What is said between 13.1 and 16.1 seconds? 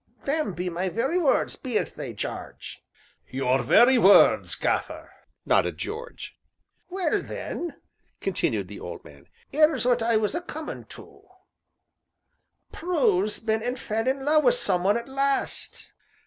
's been an' fell in love wi' some 'un at last."